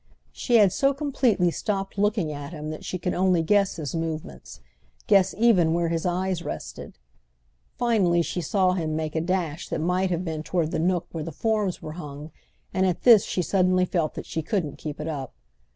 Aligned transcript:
She 0.31 0.55
had 0.55 0.73
so 0.73 0.95
completely 0.95 1.51
stopped 1.51 1.95
looking 1.95 2.31
at 2.31 2.53
him 2.53 2.71
that 2.71 2.83
she 2.83 2.97
could 2.97 3.13
only 3.13 3.43
guess 3.43 3.75
his 3.75 3.93
movements—guess 3.93 5.35
even 5.37 5.75
where 5.75 5.89
his 5.89 6.07
eyes 6.07 6.41
rested. 6.41 6.97
Finally 7.77 8.23
she 8.23 8.41
saw 8.41 8.71
him 8.73 8.95
make 8.95 9.13
a 9.15 9.21
dash 9.21 9.69
that 9.69 9.77
might 9.77 10.09
have 10.09 10.25
been 10.25 10.41
toward 10.41 10.71
the 10.71 10.79
nook 10.79 11.05
where 11.11 11.23
the 11.23 11.31
forms 11.31 11.83
were 11.83 11.91
hung; 12.01 12.31
and 12.73 12.87
at 12.87 13.03
this 13.03 13.25
she 13.25 13.43
suddenly 13.43 13.85
felt 13.85 14.15
that 14.15 14.25
she 14.25 14.41
couldn't 14.41 14.79
keep 14.79 14.99
it 14.99 15.07
up. 15.07 15.35